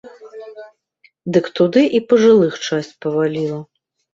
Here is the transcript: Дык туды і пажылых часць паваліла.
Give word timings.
Дык 1.37 1.45
туды 1.59 1.81
і 1.99 2.03
пажылых 2.09 2.59
часць 2.69 2.93
паваліла. 3.07 3.63